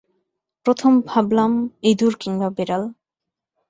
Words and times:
প্রথম 0.65 0.91
ভাবলাম 1.01 1.51
ইঁদুর 1.83 2.13
কিংবা 2.19 2.47
বেড়াল। 2.49 2.83